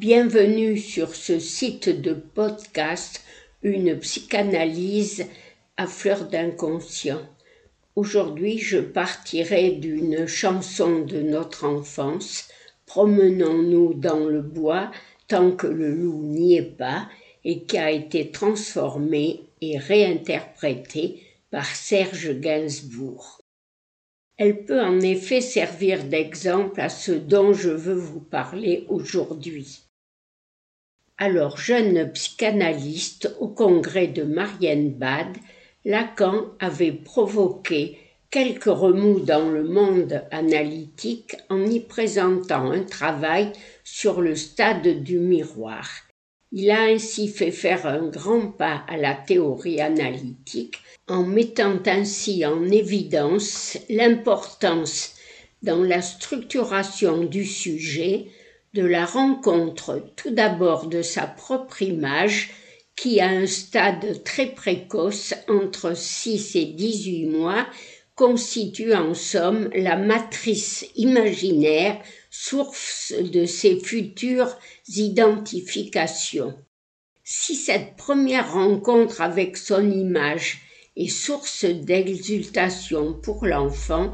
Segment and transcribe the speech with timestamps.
[0.00, 3.22] Bienvenue sur ce site de podcast
[3.62, 5.26] Une psychanalyse
[5.76, 7.20] à fleur d'inconscient.
[7.96, 12.48] Aujourd'hui, je partirai d'une chanson de notre enfance.
[12.86, 14.90] Promenons-nous dans le bois
[15.28, 17.06] tant que le loup n'y est pas
[17.44, 23.42] et qui a été transformée et réinterprétée par Serge Gainsbourg.
[24.38, 29.89] Elle peut en effet servir d'exemple à ce dont je veux vous parler aujourd'hui.
[31.22, 35.36] Alors jeune psychanalyste au congrès de Marienbad,
[35.84, 37.98] Lacan avait provoqué
[38.30, 43.52] quelques remous dans le monde analytique en y présentant un travail
[43.84, 45.86] sur le stade du miroir.
[46.52, 52.46] Il a ainsi fait faire un grand pas à la théorie analytique en mettant ainsi
[52.46, 55.16] en évidence l'importance
[55.62, 58.28] dans la structuration du sujet
[58.74, 62.50] de la rencontre tout d'abord de sa propre image
[62.94, 67.66] qui à un stade très précoce entre 6 et 18 mois
[68.14, 71.98] constitue en somme la matrice imaginaire
[72.30, 74.56] source de ses futures
[74.88, 76.54] identifications.
[77.24, 80.58] Si cette première rencontre avec son image
[80.96, 84.12] et source d'exultation pour l'enfant,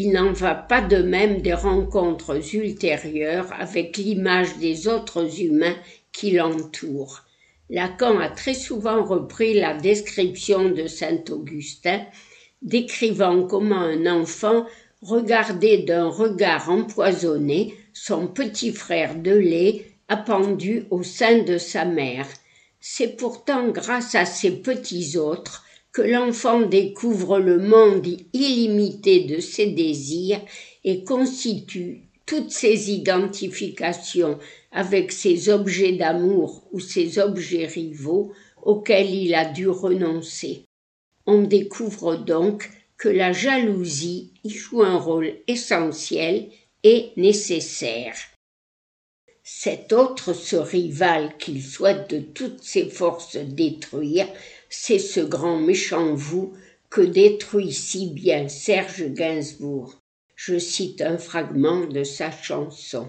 [0.00, 5.74] il n'en va pas de même des rencontres ultérieures avec l'image des autres humains
[6.12, 7.22] qui l'entourent.
[7.68, 12.00] Lacan a très souvent repris la description de saint Augustin,
[12.62, 14.66] décrivant comment un enfant
[15.02, 22.28] regardait d'un regard empoisonné son petit frère de lait appendu au sein de sa mère.
[22.78, 29.66] C'est pourtant grâce à ces petits autres que l'enfant découvre le monde illimité de ses
[29.66, 30.40] désirs
[30.84, 34.38] et constitue toutes ses identifications
[34.70, 38.32] avec ses objets d'amour ou ses objets rivaux
[38.62, 40.64] auxquels il a dû renoncer.
[41.26, 46.48] On découvre donc que la jalousie y joue un rôle essentiel
[46.82, 48.14] et nécessaire.
[49.42, 54.28] Cet autre, ce rival qu'il souhaite de toutes ses forces détruire,
[54.68, 56.52] c'est ce grand méchant vous
[56.90, 59.94] que détruit si bien Serge Gainsbourg.
[60.36, 63.08] Je cite un fragment de sa chanson.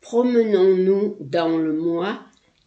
[0.00, 2.20] Promenons-nous dans le moi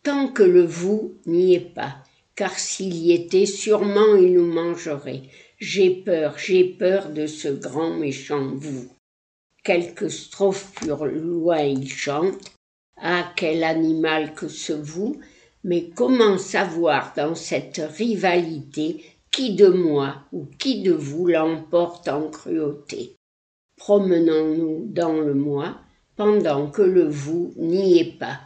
[0.03, 1.95] tant que le vous n'y est pas,
[2.35, 5.23] car s'il y était, sûrement il nous mangerait.
[5.59, 8.89] J'ai peur, j'ai peur de ce grand méchant vous.
[9.63, 12.51] Quelques strophes plus loin il chante.
[12.97, 15.19] Ah, quel animal que ce vous!
[15.63, 22.29] Mais comment savoir dans cette rivalité qui de moi ou qui de vous l'emporte en
[22.29, 23.15] cruauté?
[23.77, 25.77] Promenons-nous dans le moi
[26.15, 28.39] pendant que le vous n'y est pas.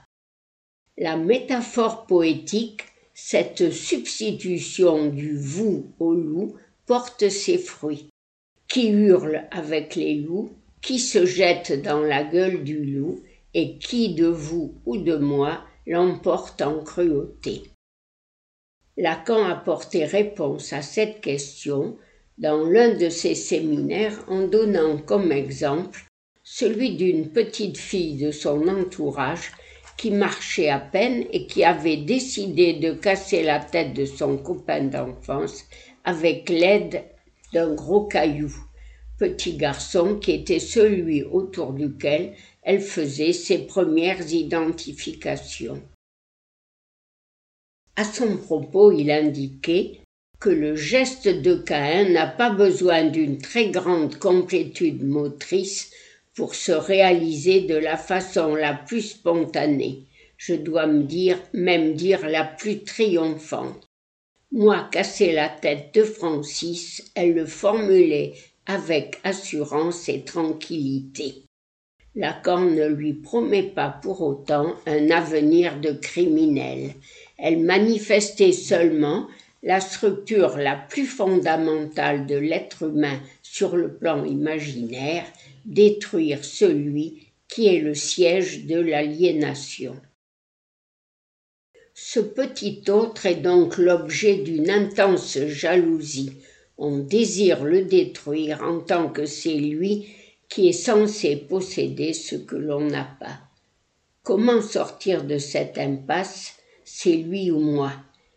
[0.97, 2.81] La métaphore poétique,
[3.13, 6.55] cette substitution du vous au loup,
[6.85, 8.09] porte ses fruits.
[8.67, 13.21] Qui hurle avec les loups, qui se jette dans la gueule du loup,
[13.53, 17.63] et qui de vous ou de moi l'emporte en cruauté.
[18.97, 21.97] Lacan a porté réponse à cette question
[22.37, 26.05] dans l'un de ses séminaires en donnant comme exemple
[26.43, 29.51] celui d'une petite fille de son entourage
[29.97, 34.83] qui marchait à peine et qui avait décidé de casser la tête de son copain
[34.83, 35.63] d'enfance
[36.03, 37.03] avec l'aide
[37.53, 38.53] d'un gros caillou,
[39.17, 45.81] petit garçon qui était celui autour duquel elle faisait ses premières identifications.
[47.95, 49.99] À son propos, il indiquait
[50.39, 55.91] que le geste de Caïn n'a pas besoin d'une très grande complétude motrice
[56.33, 60.03] pour se réaliser de la façon la plus spontanée,
[60.37, 63.87] je dois me dire, même dire la plus triomphante.
[64.51, 68.33] Moi, casser la tête de Francis, elle le formulait
[68.65, 71.43] avec assurance et tranquillité.
[72.15, 76.93] Lacan ne lui promet pas pour autant un avenir de criminel.
[77.37, 79.27] Elle manifestait seulement
[79.63, 85.25] la structure la plus fondamentale de l'être humain sur le plan imaginaire,
[85.65, 89.95] détruire celui qui est le siège de l'aliénation.
[91.93, 96.33] Ce petit autre est donc l'objet d'une intense jalousie.
[96.77, 100.07] On désire le détruire en tant que c'est lui
[100.49, 103.39] qui est censé posséder ce que l'on n'a pas.
[104.23, 107.93] Comment sortir de cette impasse C'est lui ou moi?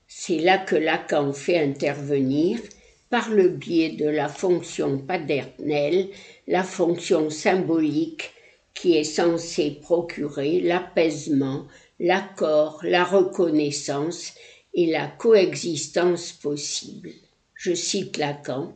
[0.06, 2.58] C'est là que Lacan fait intervenir,
[3.10, 6.08] par le biais de la fonction paternelle,
[6.46, 8.30] la fonction symbolique
[8.74, 11.66] qui est censé procurer l'apaisement,
[11.98, 14.34] l'accord, la reconnaissance
[14.74, 17.10] et la coexistence possible.
[17.60, 18.72] Je cite Lacan.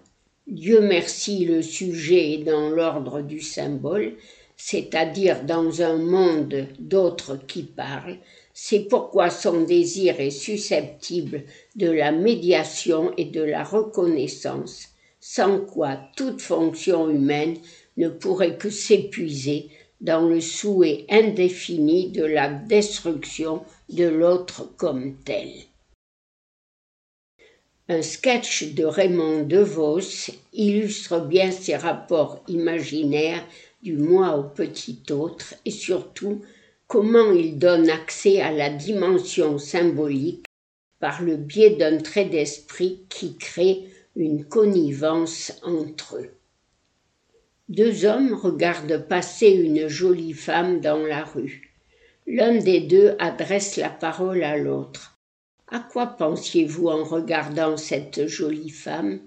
[0.48, 4.14] Dieu merci, le sujet est dans l'ordre du symbole,
[4.56, 8.18] c'est-à-dire dans un monde d'autres qui parlent,
[8.52, 11.44] c'est pourquoi son désir est susceptible
[11.76, 14.88] de la médiation et de la reconnaissance,
[15.20, 17.58] sans quoi toute fonction humaine
[17.96, 19.68] ne pourrait que s'épuiser
[20.00, 25.52] dans le souhait indéfini de la destruction de l'autre comme tel.
[27.94, 33.46] Un sketch de Raymond DeVos illustre bien ces rapports imaginaires
[33.82, 36.40] du moi au petit autre et surtout
[36.86, 40.46] comment il donne accès à la dimension symbolique
[41.00, 43.84] par le biais d'un trait d'esprit qui crée
[44.16, 46.30] une connivence entre eux.
[47.68, 51.74] Deux hommes regardent passer une jolie femme dans la rue.
[52.26, 55.11] L'un des deux adresse la parole à l'autre.
[55.72, 59.20] À quoi pensiez-vous en regardant cette jolie femme?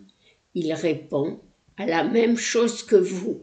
[0.54, 1.40] Il répond
[1.76, 3.42] À la même chose que vous.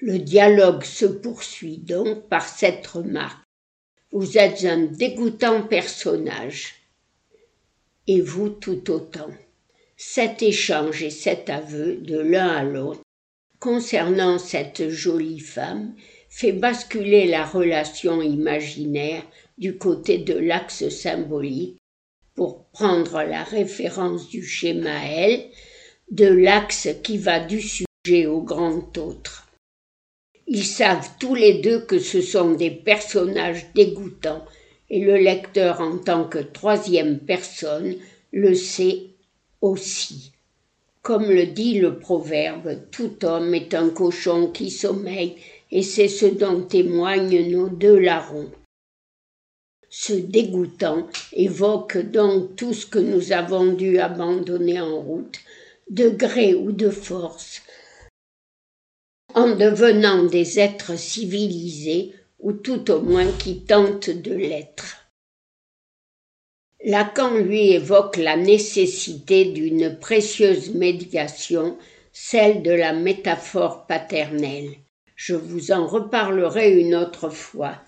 [0.00, 3.42] Le dialogue se poursuit donc par cette remarque.
[4.12, 6.74] Vous êtes un dégoûtant personnage.
[8.06, 9.30] Et vous tout autant.
[9.96, 13.00] Cet échange et cet aveu de l'un à l'autre
[13.60, 15.94] concernant cette jolie femme
[16.28, 19.24] fait basculer la relation imaginaire
[19.58, 21.78] du côté de l'axe symbolique
[22.34, 25.44] pour prendre la référence du schéma L
[26.10, 29.48] de l'axe qui va du sujet au grand autre.
[30.46, 34.44] Ils savent tous les deux que ce sont des personnages dégoûtants,
[34.88, 37.96] et le lecteur en tant que troisième personne
[38.32, 39.06] le sait
[39.60, 40.32] aussi.
[41.02, 45.36] Comme le dit le proverbe, tout homme est un cochon qui sommeille,
[45.72, 48.50] et c'est ce dont témoignent nos deux larrons.
[49.88, 55.38] Ce dégoûtant évoque donc tout ce que nous avons dû abandonner en route,
[55.90, 57.62] de gré ou de force,
[59.34, 65.06] en devenant des êtres civilisés, ou tout au moins qui tentent de l'être.
[66.84, 71.76] Lacan lui évoque la nécessité d'une précieuse médiation,
[72.12, 74.70] celle de la métaphore paternelle.
[75.16, 77.80] Je vous en reparlerai une autre fois.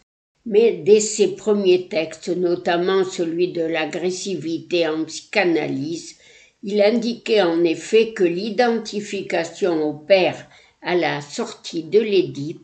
[0.51, 6.17] Mais dès ses premiers textes, notamment celui de l'agressivité en psychanalyse,
[6.63, 10.49] il indiquait en effet que l'identification au père
[10.81, 12.63] à la sortie de l'Édipe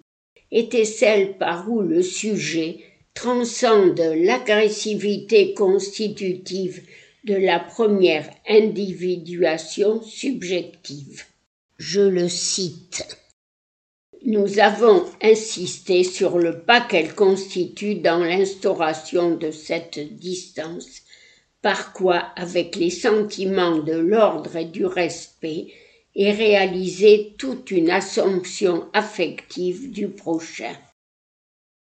[0.51, 2.79] était celle par où le sujet
[3.13, 6.81] transcende l'agressivité constitutive
[7.25, 11.25] de la première individuation subjective.
[11.77, 13.24] Je le cite.
[14.27, 21.03] Nous avons insisté sur le pas qu'elle constitue dans l'instauration de cette distance,
[21.61, 25.67] par quoi, avec les sentiments de l'ordre et du respect,
[26.15, 30.75] et réaliser toute une assomption affective du prochain.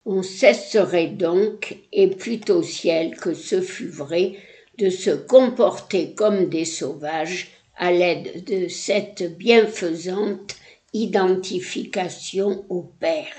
[0.07, 4.37] On cesserait donc, et plutôt ciel que ce fût vrai,
[4.79, 10.57] de se comporter comme des sauvages à l'aide de cette bienfaisante
[10.92, 13.35] identification au Père.